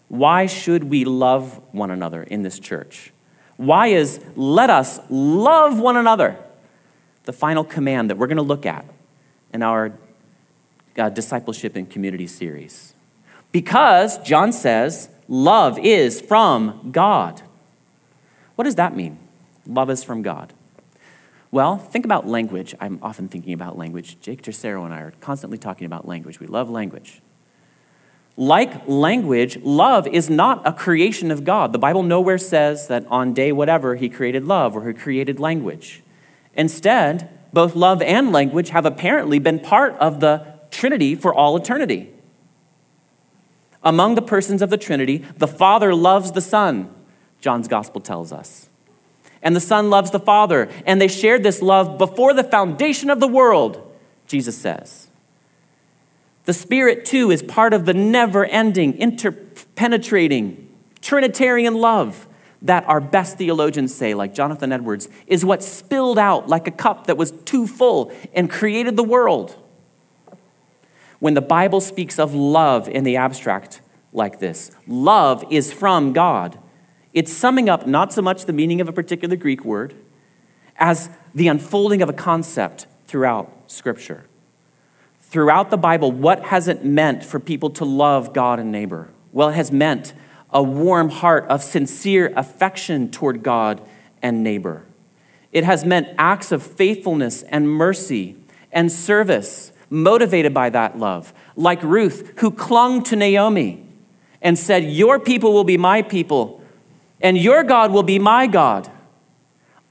[0.10, 3.14] Why should we love one another in this church?
[3.56, 6.38] Why is let us love one another
[7.24, 8.86] the final command that we're going to look at
[9.54, 9.94] in our
[10.98, 12.96] uh, discipleship and community series?
[13.54, 17.42] Because John says love is from God.
[18.56, 19.20] What does that mean?
[19.68, 20.54] Love is from God.
[21.52, 22.76] Well, think about language.
[22.80, 24.20] I'm often thinking about language.
[24.20, 26.40] Jake Tercero and I are constantly talking about language.
[26.40, 27.22] We love language.
[28.38, 31.72] Like language, love is not a creation of God.
[31.72, 36.04] The Bible nowhere says that on day whatever he created love or he created language.
[36.54, 42.10] Instead, both love and language have apparently been part of the Trinity for all eternity.
[43.82, 46.94] Among the persons of the Trinity, the Father loves the Son,
[47.46, 48.70] John's gospel tells us.
[49.44, 53.20] And the Son loves the Father, and they shared this love before the foundation of
[53.20, 55.10] the world, Jesus says.
[56.46, 60.68] The Spirit, too, is part of the never ending, interpenetrating,
[61.02, 62.28] Trinitarian love
[62.64, 67.06] that our best theologians say, like Jonathan Edwards, is what spilled out like a cup
[67.06, 69.56] that was too full and created the world.
[71.20, 73.82] When the Bible speaks of love in the abstract
[74.12, 76.58] like this, love is from God.
[77.16, 79.96] It's summing up not so much the meaning of a particular Greek word
[80.76, 84.26] as the unfolding of a concept throughout Scripture.
[85.22, 89.10] Throughout the Bible, what has it meant for people to love God and neighbor?
[89.32, 90.14] Well, it has meant
[90.52, 93.82] a warm heart of sincere affection toward God
[94.22, 94.86] and neighbor.
[95.54, 98.36] It has meant acts of faithfulness and mercy
[98.74, 103.86] and service motivated by that love, like Ruth, who clung to Naomi
[104.42, 106.62] and said, Your people will be my people,
[107.22, 108.92] and your God will be my God.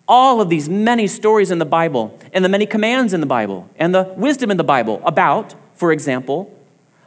[0.06, 3.70] All of these many stories in the Bible, and the many commands in the Bible,
[3.76, 6.50] and the wisdom in the Bible about, for example,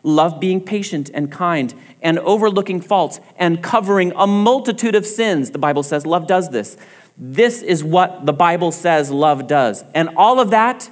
[0.03, 5.51] love being patient and kind, and overlooking faults, and covering a multitude of sins.
[5.51, 6.77] The Bible says love does this.
[7.17, 9.83] This is what the Bible says love does.
[9.93, 10.89] And all of that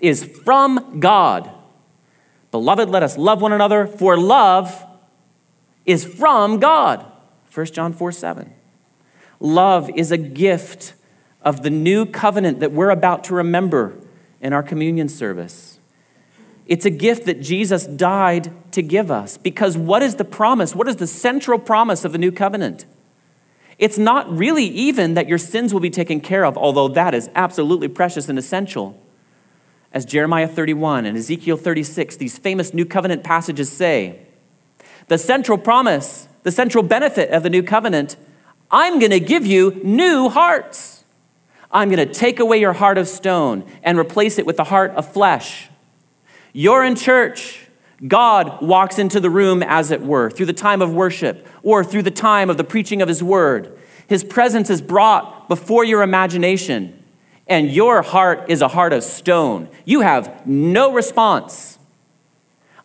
[0.00, 1.50] is from God.
[2.50, 4.84] Beloved, let us love one another, for love
[5.86, 7.09] is from God.
[7.52, 8.52] 1 John 4 7.
[9.40, 10.94] Love is a gift
[11.42, 13.96] of the new covenant that we're about to remember
[14.40, 15.78] in our communion service.
[16.66, 19.36] It's a gift that Jesus died to give us.
[19.36, 20.74] Because what is the promise?
[20.74, 22.84] What is the central promise of the new covenant?
[23.78, 27.30] It's not really even that your sins will be taken care of, although that is
[27.34, 29.00] absolutely precious and essential.
[29.92, 34.20] As Jeremiah 31 and Ezekiel 36, these famous new covenant passages say,
[35.08, 38.16] the central promise the central benefit of the new covenant
[38.70, 41.04] I'm going to give you new hearts.
[41.72, 44.92] I'm going to take away your heart of stone and replace it with the heart
[44.92, 45.68] of flesh.
[46.52, 47.66] You're in church.
[48.06, 52.02] God walks into the room, as it were, through the time of worship or through
[52.02, 53.76] the time of the preaching of His word.
[54.06, 57.02] His presence is brought before your imagination,
[57.46, 59.68] and your heart is a heart of stone.
[59.84, 61.78] You have no response.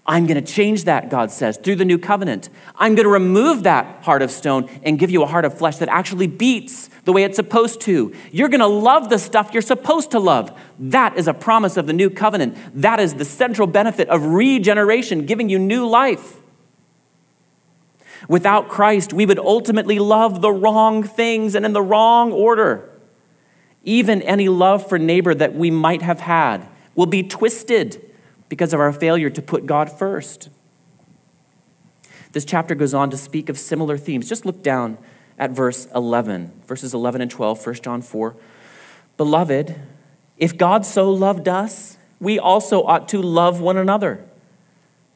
[0.07, 2.49] I'm going to change that, God says, through the new covenant.
[2.75, 5.77] I'm going to remove that heart of stone and give you a heart of flesh
[5.77, 8.13] that actually beats the way it's supposed to.
[8.31, 10.55] You're going to love the stuff you're supposed to love.
[10.77, 12.55] That is a promise of the new covenant.
[12.79, 16.39] That is the central benefit of regeneration, giving you new life.
[18.27, 22.91] Without Christ, we would ultimately love the wrong things and in the wrong order.
[23.83, 28.04] Even any love for neighbor that we might have had will be twisted
[28.49, 30.49] because of our failure to put God first.
[32.31, 34.27] This chapter goes on to speak of similar themes.
[34.27, 34.97] Just look down
[35.37, 38.35] at verse 11, verses 11 and 12, 1 John 4.
[39.17, 39.75] Beloved,
[40.37, 44.25] if God so loved us, we also ought to love one another.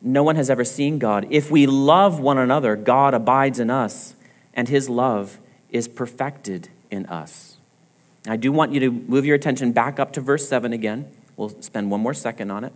[0.01, 1.27] No one has ever seen God.
[1.29, 4.15] If we love one another, God abides in us,
[4.53, 7.57] and his love is perfected in us.
[8.27, 11.09] I do want you to move your attention back up to verse 7 again.
[11.35, 12.73] We'll spend one more second on it.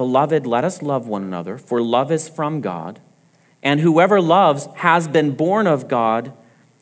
[0.00, 3.00] Beloved, let us love one another, for love is from God,
[3.62, 6.32] and whoever loves has been born of God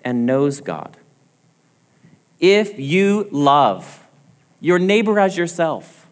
[0.04, 0.96] and knows God.
[2.38, 4.06] If you love
[4.60, 6.06] your neighbor as yourself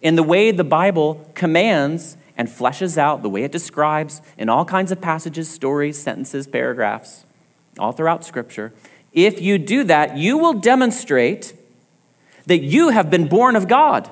[0.00, 4.64] in the way the Bible commands and fleshes out, the way it describes in all
[4.64, 7.26] kinds of passages, stories, sentences, paragraphs,
[7.78, 8.72] all throughout Scripture,
[9.12, 11.52] if you do that, you will demonstrate
[12.46, 14.08] that you have been born of God.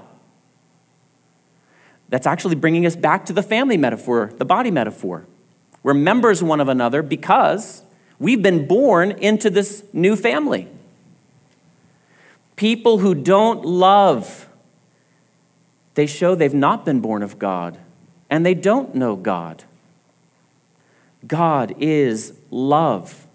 [2.14, 5.26] That's actually bringing us back to the family metaphor, the body metaphor.
[5.82, 7.82] We're members one of another because
[8.20, 10.68] we've been born into this new family.
[12.54, 14.48] People who don't love,
[15.94, 17.80] they show they've not been born of God
[18.30, 19.64] and they don't know God.
[21.26, 23.26] God is love.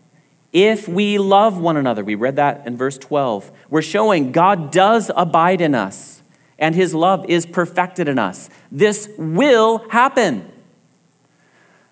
[0.54, 5.12] If we love one another, we read that in verse 12, we're showing God does
[5.18, 6.19] abide in us
[6.60, 8.50] and his love is perfected in us.
[8.72, 10.52] This will happen.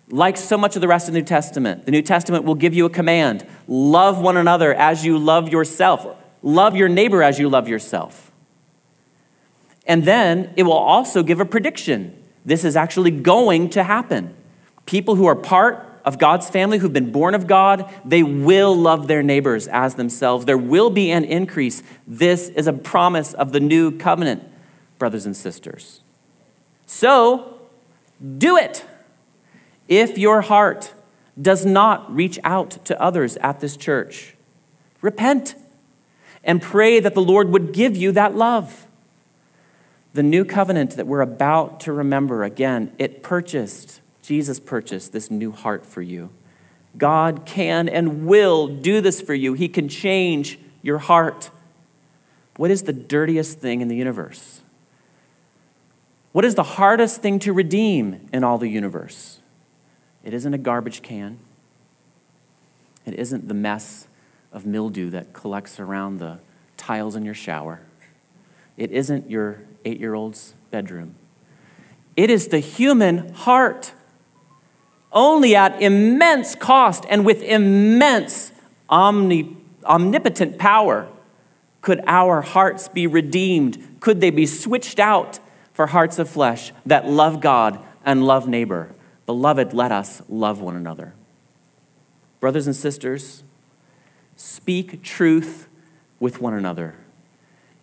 [0.09, 2.73] Like so much of the rest of the New Testament, the New Testament will give
[2.73, 6.05] you a command love one another as you love yourself,
[6.41, 8.31] love your neighbor as you love yourself.
[9.85, 12.21] And then it will also give a prediction.
[12.45, 14.35] This is actually going to happen.
[14.85, 19.07] People who are part of God's family, who've been born of God, they will love
[19.07, 20.45] their neighbors as themselves.
[20.45, 21.83] There will be an increase.
[22.05, 24.43] This is a promise of the new covenant
[24.97, 26.01] brothers and sisters.
[26.85, 27.59] So,
[28.37, 28.85] do it.
[29.87, 30.93] If your heart
[31.39, 34.35] does not reach out to others at this church,
[35.01, 35.55] repent
[36.43, 38.87] and pray that the Lord would give you that love.
[40.13, 45.51] The new covenant that we're about to remember again, it purchased, Jesus purchased this new
[45.51, 46.29] heart for you.
[46.97, 49.53] God can and will do this for you.
[49.53, 51.51] He can change your heart.
[52.55, 54.61] What is the dirtiest thing in the universe?
[56.37, 59.39] What is the hardest thing to redeem in all the universe?
[60.23, 61.39] It isn't a garbage can.
[63.07, 64.07] It isn't the mess
[64.53, 66.37] of mildew that collects around the
[66.77, 67.79] tiles in your shower.
[68.77, 71.15] It isn't your eight year old's bedroom.
[72.15, 73.93] It is the human heart.
[75.11, 78.51] Only at immense cost and with immense
[78.87, 81.07] omni, omnipotent power
[81.81, 83.97] could our hearts be redeemed.
[84.01, 85.39] Could they be switched out
[85.77, 88.89] for hearts of flesh that love God and love neighbor.
[89.27, 91.13] Beloved, let us love one another.
[92.39, 93.43] Brothers and sisters,
[94.35, 95.67] speak truth
[96.19, 96.95] with one another.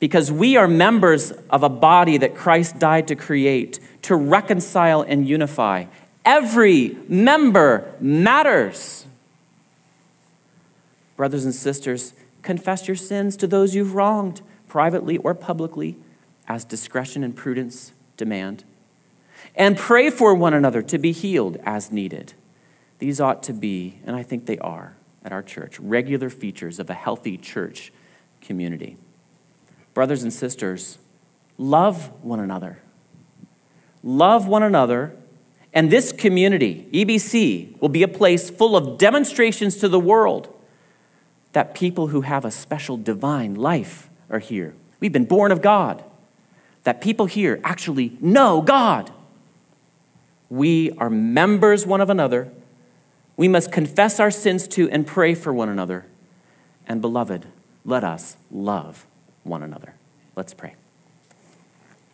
[0.01, 5.29] Because we are members of a body that Christ died to create, to reconcile and
[5.29, 5.85] unify.
[6.25, 9.07] Every member matters.
[11.17, 15.97] Brothers and sisters, confess your sins to those you've wronged, privately or publicly
[16.49, 18.65] as discretion and prudence demand,
[19.57, 22.33] and pray for one another to be healed as needed.
[22.99, 26.91] These ought to be, and I think they are at our church, regular features of
[26.91, 27.93] a healthy church
[28.41, 28.97] community.
[29.95, 30.99] Brothers and sisters,
[31.57, 32.79] love one another.
[34.03, 35.17] Love one another,
[35.73, 40.55] and this community, EBC, will be a place full of demonstrations to the world
[41.53, 44.75] that people who have a special divine life are here.
[45.01, 46.05] We've been born of God
[46.85, 49.11] that people here actually know God.
[50.49, 52.53] We are members one of another.
[53.37, 56.07] We must confess our sins to and pray for one another.
[56.87, 57.47] And beloved,
[57.85, 59.07] let us love
[59.43, 59.95] one another.
[60.37, 60.75] Let's pray.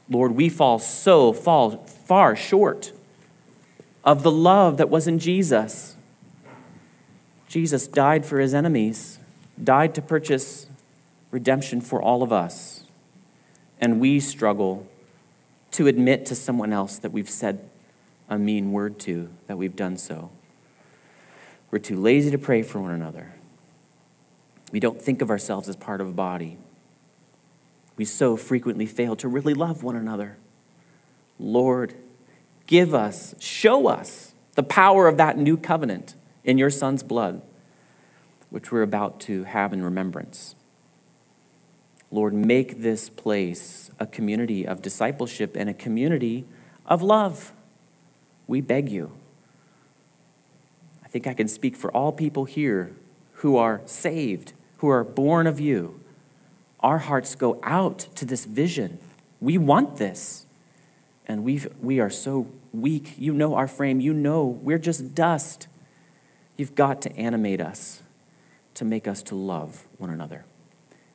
[0.08, 2.92] Lord, we fall so fall far short
[4.04, 5.96] of the love that was in Jesus.
[7.48, 9.18] Jesus died for his enemies,
[9.62, 10.66] died to purchase
[11.30, 12.84] redemption for all of us.
[13.80, 14.86] And we struggle
[15.72, 17.68] to admit to someone else that we've said
[18.28, 20.30] a mean word to, that we've done so.
[21.70, 23.32] We're too lazy to pray for one another.
[24.70, 26.58] We don't think of ourselves as part of a body.
[27.96, 30.36] We so frequently fail to really love one another.
[31.38, 31.94] Lord,
[32.66, 36.14] give us, show us the power of that new covenant
[36.44, 37.42] in your Son's blood,
[38.50, 40.54] which we're about to have in remembrance.
[42.10, 46.44] Lord, make this place a community of discipleship and a community
[46.86, 47.52] of love.
[48.46, 49.12] We beg you.
[51.04, 52.92] I think I can speak for all people here
[53.34, 56.00] who are saved, who are born of you.
[56.80, 58.98] Our hearts go out to this vision.
[59.40, 60.46] We want this.
[61.26, 63.14] And we we are so weak.
[63.18, 64.00] You know our frame.
[64.00, 65.68] You know we're just dust.
[66.56, 68.02] You've got to animate us
[68.74, 70.44] to make us to love one another.